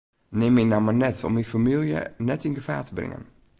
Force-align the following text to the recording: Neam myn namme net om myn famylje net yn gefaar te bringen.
Neam 0.39 0.53
myn 0.55 0.69
namme 0.71 0.93
net 1.01 1.17
om 1.25 1.31
myn 1.35 1.49
famylje 1.51 2.01
net 2.27 2.45
yn 2.47 2.57
gefaar 2.57 2.83
te 2.85 2.93
bringen. 2.97 3.23